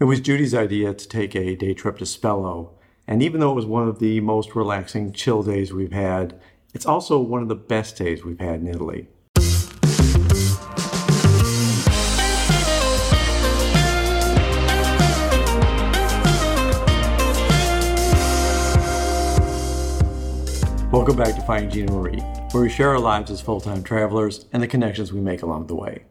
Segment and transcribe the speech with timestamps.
[0.00, 2.70] It was Judy's idea to take a day trip to Spello,
[3.06, 6.40] and even though it was one of the most relaxing, chill days we've had,
[6.72, 9.08] it's also one of the best days we've had in Italy.
[20.90, 22.20] Welcome back to Finding Gina Marie,
[22.52, 25.66] where we share our lives as full time travelers and the connections we make along
[25.66, 26.04] the way.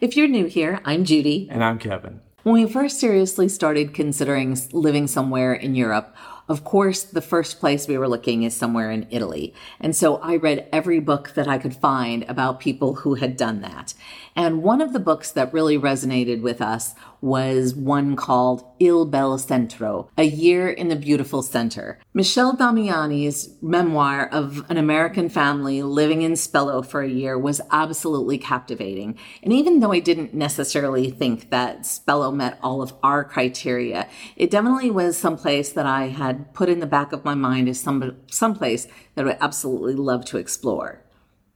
[0.00, 1.46] If you're new here, I'm Judy.
[1.50, 2.22] And I'm Kevin.
[2.44, 6.14] When we first seriously started considering living somewhere in Europe,
[6.48, 9.54] of course, the first place we were looking is somewhere in Italy.
[9.80, 13.60] And so I read every book that I could find about people who had done
[13.60, 13.94] that.
[14.34, 19.36] And one of the books that really resonated with us was one called Il Bel
[19.38, 21.98] Centro, A Year in the Beautiful Center.
[22.14, 28.38] Michelle Damiani's memoir of an American family living in Spello for a year was absolutely
[28.38, 29.18] captivating.
[29.42, 34.52] And even though I didn't necessarily think that Spello met all of our criteria, it
[34.52, 38.16] definitely was someplace that I had put in the back of my mind as some
[38.28, 41.02] someplace that I absolutely love to explore.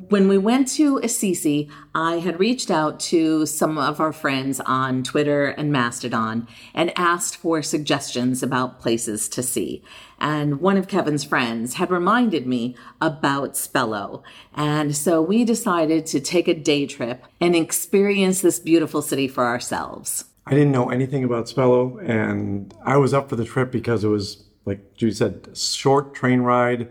[0.09, 5.05] When we went to Assisi, I had reached out to some of our friends on
[5.05, 9.85] Twitter and Mastodon and asked for suggestions about places to see.
[10.19, 14.23] And one of Kevin's friends had reminded me about Spello.
[14.55, 19.45] And so we decided to take a day trip and experience this beautiful city for
[19.45, 20.25] ourselves.
[20.47, 24.09] I didn't know anything about Spello, and I was up for the trip because it
[24.09, 26.89] was, like Judy said, short train ride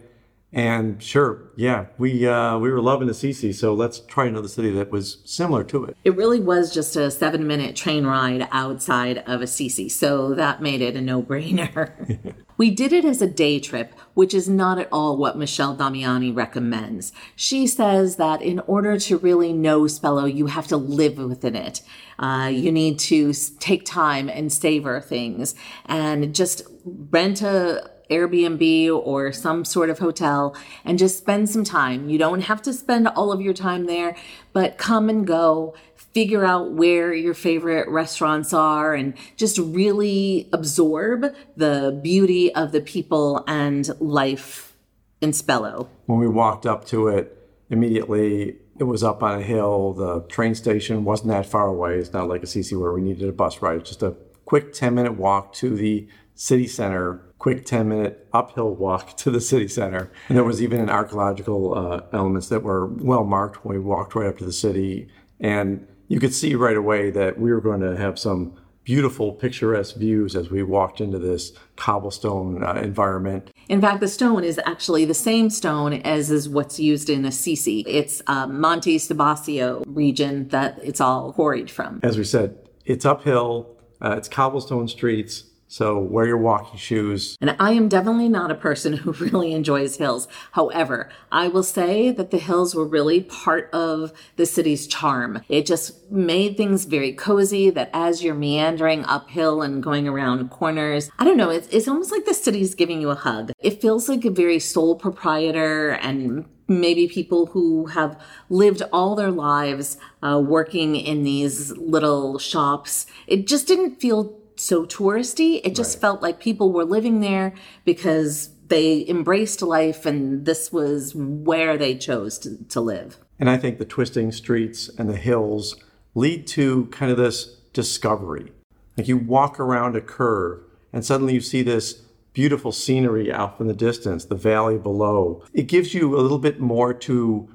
[0.54, 4.92] and sure, yeah, we uh, we were loving Assisi, so let's try another city that
[4.92, 5.96] was similar to it.
[6.04, 10.82] It really was just a seven minute train ride outside of Assisi, so that made
[10.82, 12.36] it a no brainer.
[12.58, 16.36] we did it as a day trip, which is not at all what Michelle Damiani
[16.36, 17.14] recommends.
[17.34, 21.82] She says that in order to really know Spello, you have to live within it.
[22.20, 29.32] Uh, you need to take time and savor things and just rent a Airbnb or
[29.32, 32.10] some sort of hotel and just spend some time.
[32.10, 34.16] You don't have to spend all of your time there,
[34.54, 41.34] but come and go, figure out where your favorite restaurants are and just really absorb
[41.56, 44.76] the beauty of the people and life
[45.22, 45.88] in Spello.
[46.08, 47.38] When we walked up to it,
[47.70, 49.94] immediately it was up on a hill.
[49.94, 51.98] The train station wasn't that far away.
[51.98, 53.82] It's not like Assisi where we needed a bus ride.
[53.82, 54.16] It's just a
[54.46, 59.42] quick 10 minute walk to the city center quick 10 minute uphill walk to the
[59.42, 60.12] city center.
[60.30, 64.14] And there was even an archaeological uh, elements that were well marked when we walked
[64.14, 65.08] right up to the city.
[65.40, 68.54] And you could see right away that we were going to have some
[68.84, 73.50] beautiful picturesque views as we walked into this cobblestone uh, environment.
[73.70, 77.84] In fact, the stone is actually the same stone as is what's used in Assisi.
[77.88, 82.02] It's uh, Monte Subasio region that it's all quarried from.
[82.04, 87.38] As we said, it's uphill, uh, it's cobblestone streets, so wear your walking shoes.
[87.40, 90.28] And I am definitely not a person who really enjoys hills.
[90.52, 95.42] However, I will say that the hills were really part of the city's charm.
[95.48, 101.10] It just made things very cozy that as you're meandering uphill and going around corners,
[101.18, 103.54] I don't know, it's, it's almost like the city's giving you a hug.
[103.60, 109.32] It feels like a very sole proprietor and maybe people who have lived all their
[109.32, 113.06] lives uh, working in these little shops.
[113.26, 115.60] It just didn't feel so touristy.
[115.64, 116.02] It just right.
[116.02, 121.96] felt like people were living there because they embraced life and this was where they
[121.96, 123.18] chose to, to live.
[123.40, 125.76] And I think the twisting streets and the hills
[126.14, 128.52] lead to kind of this discovery.
[128.98, 132.02] Like you walk around a curve and suddenly you see this
[132.34, 135.44] beautiful scenery out in the distance, the valley below.
[135.54, 137.50] It gives you a little bit more to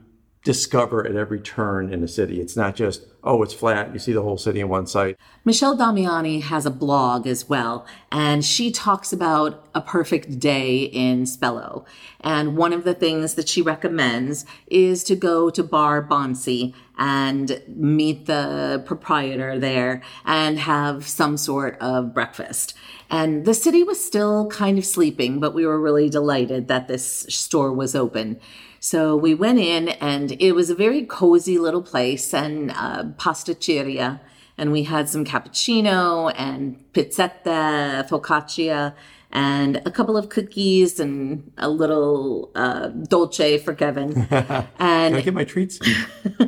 [0.46, 2.40] discover at every turn in a city.
[2.40, 5.16] It's not just, oh, it's flat, you see the whole city in one site.
[5.44, 11.24] Michelle Damiani has a blog as well, and she talks about a perfect day in
[11.24, 11.84] Spello.
[12.20, 17.62] And one of the things that she recommends is to go to Bar Bonsi and
[17.68, 22.74] meet the proprietor there and have some sort of breakfast.
[23.10, 27.26] And the city was still kind of sleeping, but we were really delighted that this
[27.28, 28.40] store was open.
[28.80, 34.20] So we went in, and it was a very cozy little place and uh, pasticceria.
[34.58, 38.94] And we had some cappuccino and pizzetta, focaccia,
[39.32, 44.26] and a couple of cookies and a little uh, dolce for Kevin.
[44.30, 45.78] and Can I get my treats?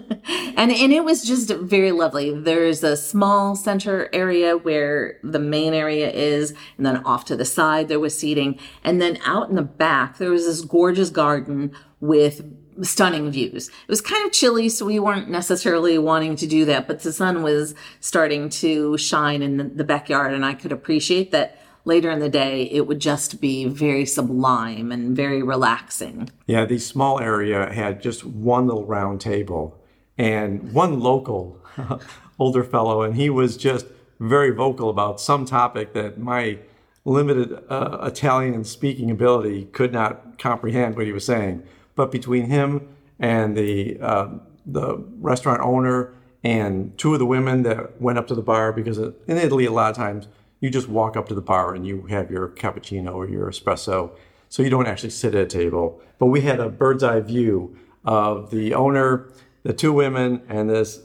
[0.56, 2.38] and and it was just very lovely.
[2.38, 7.44] There's a small center area where the main area is, and then off to the
[7.44, 11.72] side there was seating, and then out in the back there was this gorgeous garden
[12.00, 12.42] with
[12.82, 13.69] stunning views.
[13.69, 17.12] It was kind of chilly, so we weren't necessarily wanting to do that, but the
[17.12, 22.19] sun was starting to shine in the backyard, and I could appreciate that later in
[22.19, 26.30] the day it would just be very sublime and very relaxing.
[26.46, 29.78] Yeah, the small area had just one little round table
[30.16, 31.60] and one local
[32.38, 33.86] older fellow, and he was just
[34.20, 36.58] very vocal about some topic that my
[37.04, 41.62] limited uh, Italian speaking ability could not comprehend what he was saying.
[41.94, 42.88] But between him
[43.19, 44.28] and the uh,
[44.66, 46.14] the restaurant owner
[46.44, 49.72] and two of the women that went up to the bar, because in Italy a
[49.72, 50.28] lot of times
[50.60, 54.10] you just walk up to the bar and you have your cappuccino or your espresso,
[54.49, 56.00] so you don't actually sit at a table.
[56.19, 59.31] But we had a bird's eye view of the owner,
[59.62, 61.00] the two women, and this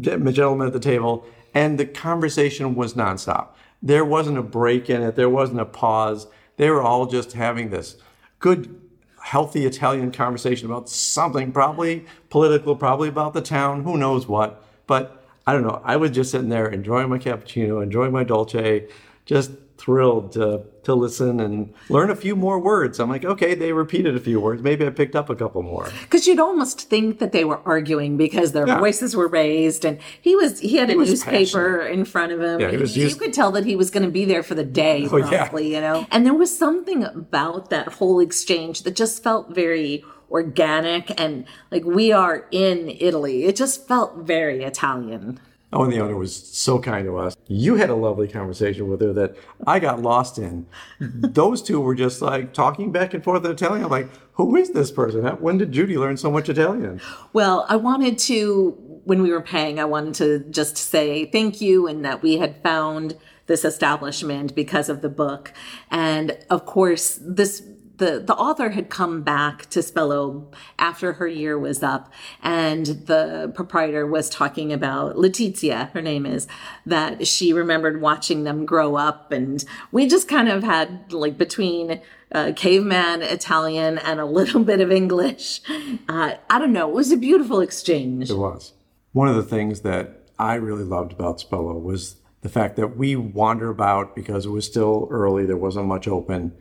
[0.00, 3.48] gentleman at the table, and the conversation was nonstop.
[3.82, 6.26] There wasn't a break in it, there wasn't a pause.
[6.56, 7.96] They were all just having this
[8.38, 8.80] good,
[9.22, 14.64] healthy Italian conversation about something, probably political, probably about the town, who knows what.
[14.86, 15.80] But I don't know.
[15.84, 18.88] I was just sitting there enjoying my cappuccino, enjoying my dolce,
[19.26, 22.98] just thrilled to, to listen and learn a few more words.
[22.98, 24.62] I'm like, okay, they repeated a few words.
[24.62, 25.88] Maybe I picked up a couple more.
[26.02, 28.78] Because you'd almost think that they were arguing because their yeah.
[28.78, 31.92] voices were raised, and he was he had he a newspaper passionate.
[31.92, 32.60] in front of him.
[32.60, 32.96] Yeah, he was.
[32.96, 35.70] you could tell that he was going to be there for the day, oh, probably.
[35.70, 35.76] Yeah.
[35.76, 41.18] You know, and there was something about that whole exchange that just felt very organic
[41.20, 43.44] and like we are in Italy.
[43.44, 45.40] It just felt very Italian.
[45.72, 47.36] Oh, and the owner was so kind to us.
[47.48, 49.36] You had a lovely conversation with her that
[49.66, 50.66] I got lost in.
[51.00, 53.84] Those two were just like talking back and forth in Italian.
[53.84, 55.24] I'm like, who is this person?
[55.24, 57.00] When did Judy learn so much Italian?
[57.32, 58.70] Well, I wanted to,
[59.04, 62.62] when we were paying, I wanted to just say thank you and that we had
[62.62, 65.52] found this establishment because of the book.
[65.90, 67.62] And of course, this
[67.96, 72.12] the, the author had come back to Spello after her year was up,
[72.42, 76.46] and the proprietor was talking about Letizia, her name is,
[76.84, 79.32] that she remembered watching them grow up.
[79.32, 82.00] And we just kind of had, like, between
[82.32, 85.60] uh, caveman Italian and a little bit of English.
[86.08, 86.88] Uh, I don't know.
[86.88, 88.30] It was a beautiful exchange.
[88.30, 88.72] It was.
[89.12, 93.16] One of the things that I really loved about Spello was the fact that we
[93.16, 96.52] wander about because it was still early, there wasn't much open.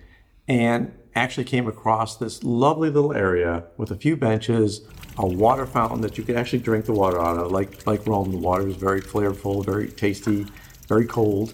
[0.47, 4.81] And actually came across this lovely little area with a few benches,
[5.17, 7.51] a water fountain that you could actually drink the water out of.
[7.51, 10.45] Like like Rome, the water is very flavorful, very tasty,
[10.87, 11.53] very cold.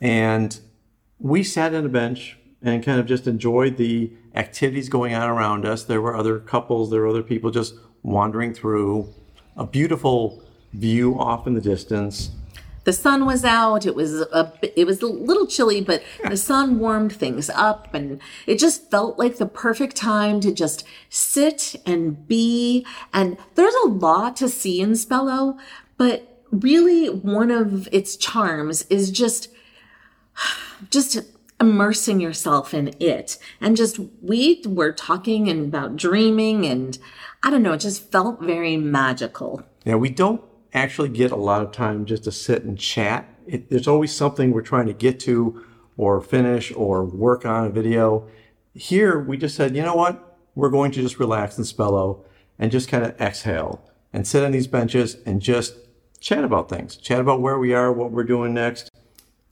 [0.00, 0.58] And
[1.18, 5.64] we sat on a bench and kind of just enjoyed the activities going on around
[5.64, 5.84] us.
[5.84, 9.12] There were other couples, there were other people just wandering through.
[9.56, 12.30] A beautiful view off in the distance
[12.86, 13.84] the sun was out.
[13.84, 18.20] It was a it was a little chilly, but the sun warmed things up, and
[18.46, 22.86] it just felt like the perfect time to just sit and be.
[23.12, 25.58] And there's a lot to see in Spello,
[25.98, 29.48] but really one of its charms is just
[30.88, 31.18] just
[31.60, 36.98] immersing yourself in it and just we were talking and about dreaming and
[37.42, 40.42] i don't know it just felt very magical yeah we don't
[40.76, 43.28] actually get a lot of time just to sit and chat.
[43.46, 45.64] It, there's always something we're trying to get to
[45.96, 48.28] or finish or work on a video.
[48.74, 50.38] Here, we just said, you know what?
[50.54, 52.24] We're going to just relax and Spello
[52.58, 53.82] and just kind of exhale
[54.12, 55.76] and sit on these benches and just
[56.20, 58.90] chat about things, chat about where we are, what we're doing next,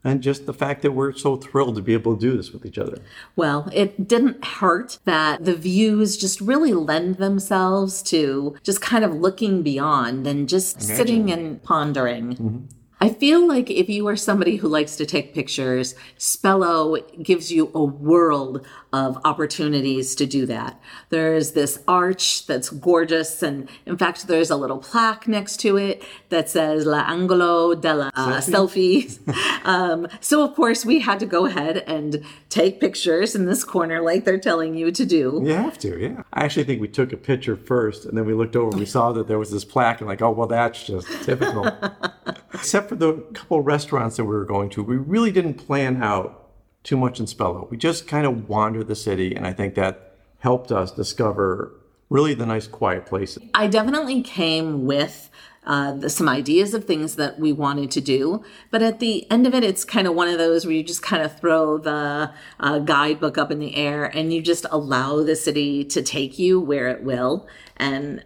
[0.04, 2.66] and just the fact that we're so thrilled to be able to do this with
[2.66, 2.98] each other.
[3.34, 9.14] Well, it didn't hurt that the views just really lend themselves to just kind of
[9.14, 10.96] looking beyond and just Imagine.
[10.96, 12.32] sitting and pondering.
[12.34, 12.58] Mm-hmm.
[13.04, 17.70] I feel like if you are somebody who likes to take pictures, Spello gives you
[17.74, 20.80] a world of opportunities to do that.
[21.10, 26.02] There's this arch that's gorgeous, and in fact, there's a little plaque next to it
[26.30, 29.18] that says La Angolo della uh, Selfie.
[29.66, 34.00] um, so, of course, we had to go ahead and take pictures in this corner
[34.00, 35.42] like they're telling you to do.
[35.44, 36.22] You have to, yeah.
[36.32, 38.86] I actually think we took a picture first, and then we looked over and we
[38.86, 41.70] saw that there was this plaque, and like, oh, well, that's just typical.
[42.54, 46.50] Except for the couple restaurants that we were going to, we really didn't plan out
[46.82, 47.68] too much in Spello.
[47.70, 51.72] We just kind of wandered the city, and I think that helped us discover
[52.10, 53.42] really the nice, quiet places.
[53.54, 55.30] I definitely came with
[55.66, 58.44] uh, the, some ideas of things that we wanted to do.
[58.70, 61.02] But at the end of it, it's kind of one of those where you just
[61.02, 62.30] kind of throw the
[62.60, 66.60] uh, guidebook up in the air and you just allow the city to take you
[66.60, 67.48] where it will.
[67.78, 68.22] And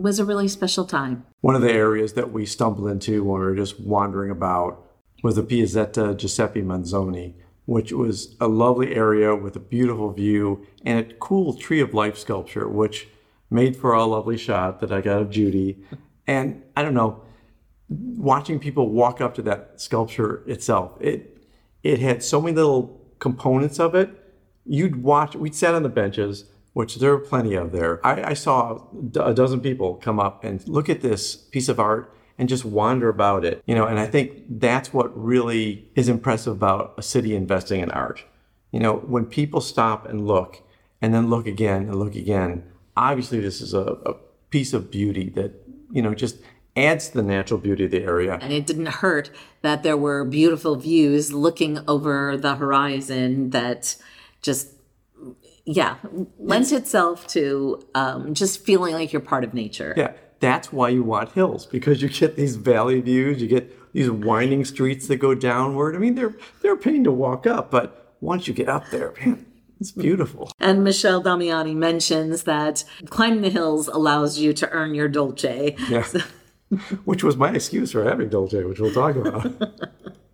[0.00, 1.24] was a really special time.
[1.40, 4.84] One of the areas that we stumbled into when we were just wandering about
[5.22, 7.34] was the Piazzetta Giuseppe Manzoni,
[7.66, 12.16] which was a lovely area with a beautiful view and a cool tree of life
[12.16, 13.08] sculpture, which
[13.50, 15.82] made for a lovely shot that I got of Judy.
[16.26, 17.22] And I don't know,
[17.88, 21.36] watching people walk up to that sculpture itself, it
[21.82, 24.10] it had so many little components of it.
[24.64, 25.34] You'd watch.
[25.34, 28.04] We'd sat on the benches, which there are plenty of there.
[28.06, 28.86] I, I saw
[29.20, 33.08] a dozen people come up and look at this piece of art and just wander
[33.08, 33.62] about it.
[33.66, 37.90] You know, and I think that's what really is impressive about a city investing in
[37.90, 38.24] art.
[38.70, 40.62] You know, when people stop and look,
[41.02, 42.64] and then look again and look again.
[42.96, 44.14] Obviously, this is a, a
[44.50, 45.52] piece of beauty that
[45.90, 46.36] you know just
[46.76, 48.38] adds to the natural beauty of the area.
[48.40, 49.30] And it didn't hurt
[49.62, 53.96] that there were beautiful views looking over the horizon that
[54.40, 54.68] just,
[55.70, 55.96] yeah,
[56.38, 59.94] lends itself to um, just feeling like you're part of nature.
[59.96, 64.10] Yeah, that's why you want hills because you get these valley views, you get these
[64.10, 65.94] winding streets that go downward.
[65.94, 69.14] I mean, they're they're a pain to walk up, but once you get up there,
[69.20, 69.46] man,
[69.78, 70.50] it's beautiful.
[70.58, 75.76] And Michelle Damiani mentions that climbing the hills allows you to earn your dolce.
[75.88, 76.02] Yeah.
[76.02, 76.20] So,
[77.04, 79.52] which was my excuse for having Dolce, which we'll talk about.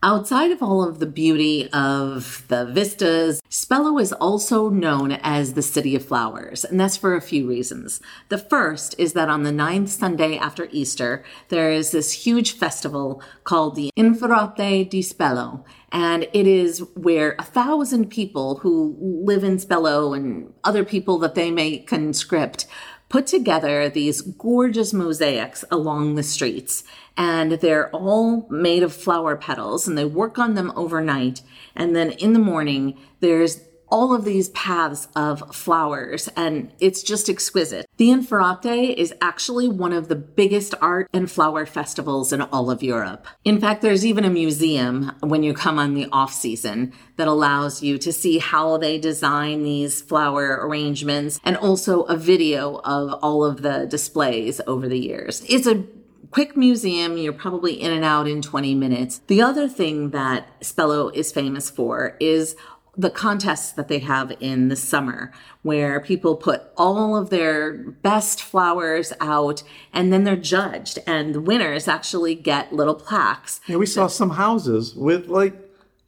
[0.00, 5.62] Outside of all of the beauty of the vistas, Spello is also known as the
[5.62, 8.00] City of Flowers, and that's for a few reasons.
[8.28, 13.20] The first is that on the ninth Sunday after Easter, there is this huge festival
[13.42, 19.56] called the Infiorata di Spello, and it is where a thousand people who live in
[19.56, 22.66] Spello and other people that they may conscript
[23.08, 26.84] put together these gorgeous mosaics along the streets.
[27.16, 31.42] And they're all made of flower petals and they work on them overnight.
[31.74, 37.28] And then in the morning, there's all of these paths of flowers and it's just
[37.28, 37.86] exquisite.
[37.96, 42.82] The Infiorata is actually one of the biggest art and flower festivals in all of
[42.82, 43.26] Europe.
[43.44, 47.82] In fact, there's even a museum when you come on the off season that allows
[47.82, 53.44] you to see how they design these flower arrangements and also a video of all
[53.44, 55.44] of the displays over the years.
[55.48, 55.84] It's a
[56.30, 57.16] quick museum.
[57.16, 59.20] You're probably in and out in 20 minutes.
[59.26, 62.56] The other thing that Spello is famous for is
[62.98, 68.42] the contests that they have in the summer where people put all of their best
[68.42, 69.62] flowers out
[69.92, 73.60] and then they're judged and the winners actually get little plaques.
[73.68, 75.54] Yeah, we saw some houses with like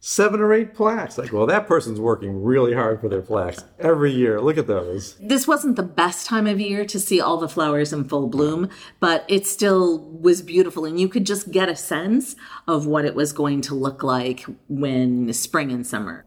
[0.01, 1.17] seven or eight plaques.
[1.17, 4.41] Like, well, that person's working really hard for their plaques every year.
[4.41, 5.15] Look at those.
[5.21, 8.67] This wasn't the best time of year to see all the flowers in full bloom,
[8.99, 10.83] but it still was beautiful.
[10.83, 12.35] And you could just get a sense
[12.67, 16.25] of what it was going to look like when spring and summer.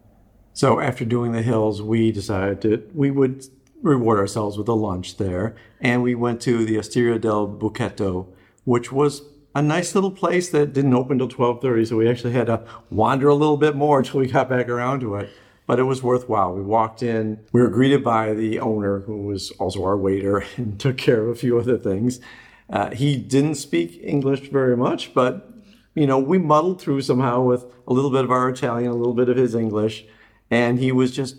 [0.54, 3.44] So after doing the hills, we decided that we would
[3.82, 8.28] reward ourselves with a lunch there, and we went to the Osteria del Buchetto,
[8.62, 12.46] which was a nice little place that didn't open till 12:30, so we actually had
[12.46, 15.28] to wander a little bit more until we got back around to it.
[15.66, 16.54] But it was worthwhile.
[16.54, 20.78] We walked in, we were greeted by the owner, who was also our waiter and
[20.78, 22.20] took care of a few other things.
[22.70, 25.50] Uh, he didn't speak English very much, but
[25.96, 29.14] you know, we muddled through somehow with a little bit of our Italian, a little
[29.14, 30.06] bit of his English
[30.54, 31.36] and he was just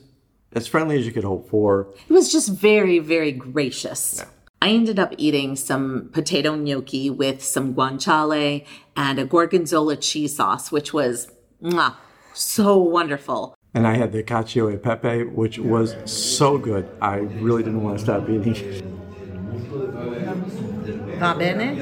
[0.51, 1.88] as friendly as you could hope for.
[2.07, 4.15] He was just very, very gracious.
[4.17, 4.25] Yeah.
[4.62, 10.72] I ended up eating some potato gnocchi with some guanciale and a gorgonzola cheese sauce,
[10.72, 11.31] which was
[11.62, 11.95] mwah,
[12.34, 13.55] so wonderful.
[13.74, 16.89] And I had the cacio e pepe, which was so good.
[17.01, 18.55] I really didn't want to stop eating.
[21.19, 21.75] Va bene?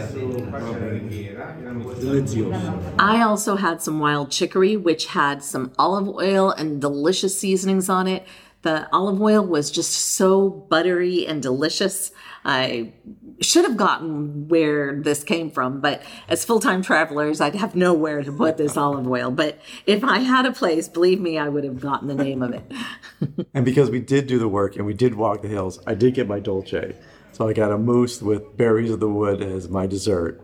[3.00, 8.08] I also had some wild chicory, which had some olive oil and delicious seasonings on
[8.08, 8.26] it.
[8.64, 12.12] The olive oil was just so buttery and delicious.
[12.46, 12.94] I
[13.42, 18.24] should have gotten where this came from, but as full time travelers, I'd have nowhere
[18.24, 19.32] to put this olive oil.
[19.32, 22.54] But if I had a place, believe me, I would have gotten the name of
[22.54, 22.72] it.
[23.54, 26.14] and because we did do the work and we did walk the hills, I did
[26.14, 26.96] get my dolce.
[27.34, 30.42] So I got a mousse with berries of the wood as my dessert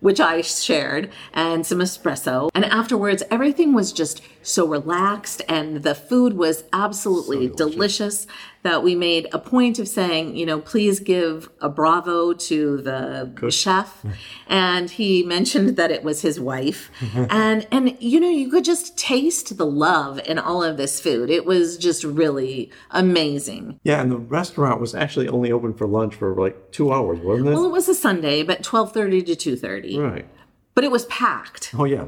[0.00, 2.50] which I shared, and some espresso.
[2.54, 7.80] And afterwards, everything was just so relaxed, and the food was absolutely so delicious.
[8.00, 8.26] delicious
[8.62, 13.32] that we made a point of saying, you know, please give a bravo to the
[13.34, 13.52] Cook.
[13.52, 14.04] chef.
[14.48, 16.90] and he mentioned that it was his wife.
[17.30, 21.30] and and you know, you could just taste the love in all of this food.
[21.30, 23.80] It was just really amazing.
[23.82, 27.48] Yeah, and the restaurant was actually only open for lunch for like 2 hours, wasn't
[27.48, 27.52] it?
[27.52, 29.98] Well, it was a Sunday, but 12:30 to 2:30.
[29.98, 30.26] Right.
[30.74, 31.74] But it was packed.
[31.76, 32.06] Oh yeah.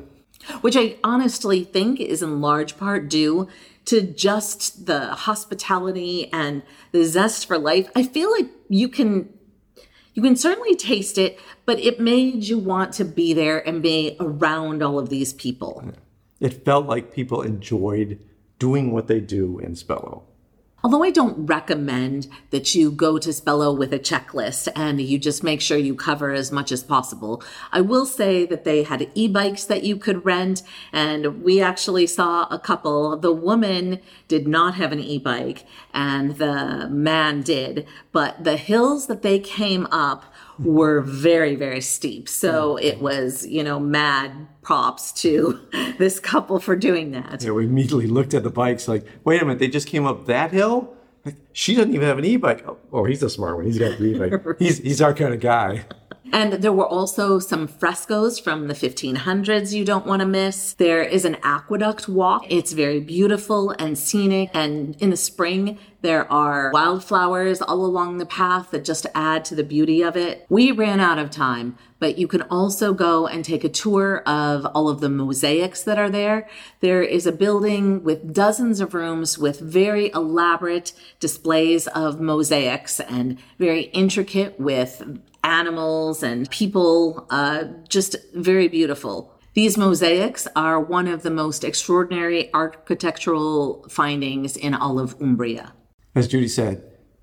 [0.61, 3.49] Which I honestly think is in large part due
[3.87, 6.63] to just the hospitality and
[6.93, 7.91] the zest for life.
[7.97, 9.29] I feel like you can
[10.15, 14.17] you can certainly taste it, but it made you want to be there and be
[14.21, 15.93] around all of these people.
[16.39, 18.19] It felt like people enjoyed
[18.59, 20.25] doing what they do in Spello.
[20.85, 25.45] Although I don't recommend that you go to Spello with a checklist and you just
[25.45, 29.65] make sure you cover as much as possible, I will say that they had e-bikes
[29.67, 33.17] that you could rent and we actually saw a couple.
[33.17, 39.23] The woman did not have an e-bike and the man did, but the hills that
[39.23, 42.29] they came up were very, very steep.
[42.29, 45.61] So it was, you know, mad props to
[45.99, 47.43] this couple for doing that.
[47.43, 50.27] Yeah, we immediately looked at the bikes like, wait a minute, they just came up
[50.27, 50.95] that hill?
[51.25, 52.65] Like, she doesn't even have an e-bike.
[52.67, 53.65] Oh, oh he's a smart one.
[53.65, 54.43] He's got the e-bike.
[54.59, 55.85] he's, he's our kind of guy.
[56.33, 60.73] And there were also some frescoes from the 1500s you don't want to miss.
[60.73, 62.47] There is an aqueduct walk.
[62.49, 64.51] It's very beautiful and scenic.
[64.55, 69.55] And in the spring, there are wildflowers all along the path that just add to
[69.55, 70.47] the beauty of it.
[70.49, 74.65] We ran out of time, but you can also go and take a tour of
[74.75, 76.49] all of the mosaics that are there.
[76.81, 83.39] There is a building with dozens of rooms with very elaborate displays of mosaics and
[83.59, 89.33] very intricate with animals and people, uh, just very beautiful.
[89.55, 95.75] These mosaics are one of the most extraordinary architectural findings in all of Umbria.
[96.15, 96.83] As Judy said,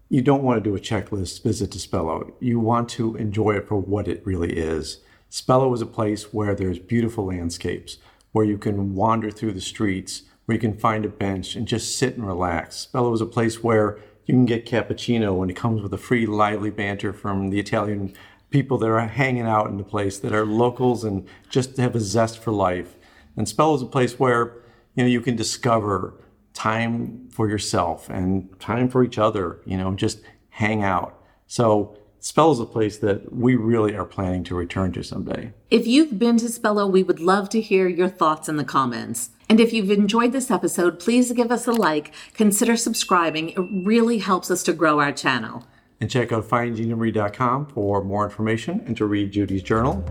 [0.10, 2.34] you don't want to do a checklist visit to Spello.
[2.40, 5.00] You want to enjoy it for what it really is.
[5.32, 7.98] Spello is a place where there's beautiful landscapes,
[8.32, 11.98] where you can wander through the streets, where you can find a bench and just
[11.98, 12.88] sit and relax.
[12.92, 14.00] Spello is a place where
[14.30, 18.14] you can get cappuccino and it comes with a free lively banter from the Italian
[18.52, 22.00] people that are hanging out in the place that are locals and just have a
[22.00, 22.96] zest for life.
[23.36, 24.54] And Spello is a place where
[24.94, 26.14] you know you can discover
[26.54, 30.20] time for yourself and time for each other, you know, just
[30.50, 31.20] hang out.
[31.48, 35.54] So Spello is a place that we really are planning to return to someday.
[35.72, 39.32] If you've been to Spello, we would love to hear your thoughts in the comments.
[39.50, 43.50] And if you've enjoyed this episode, please give us a like, consider subscribing.
[43.50, 45.65] It really helps us to grow our channel.
[46.00, 50.03] And check out findingmarie.com for more information and to read Judy's journal.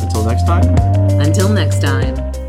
[0.00, 0.64] Until next time.
[1.20, 2.43] Until next time.